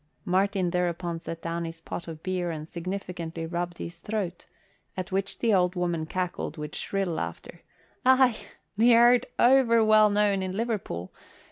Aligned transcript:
Martin 0.25 0.71
thereupon 0.71 1.19
set 1.19 1.43
down 1.43 1.63
his 1.63 1.79
pot 1.79 2.07
of 2.07 2.23
beer 2.23 2.49
and 2.49 2.67
significantly 2.67 3.45
rubbed 3.45 3.77
his 3.77 3.97
throat, 3.97 4.47
at 4.97 5.11
which 5.11 5.37
the 5.37 5.53
old 5.53 5.75
woman 5.75 6.07
cackled 6.07 6.57
with 6.57 6.73
shrill 6.75 7.09
laughter. 7.09 7.61
"Aye, 8.03 8.35
th' 8.79 8.93
art 8.93 9.27
o'er 9.39 9.85
well 9.85 10.09
known 10.09 10.41
in 10.41 10.53
Liverpool. 10.53 11.13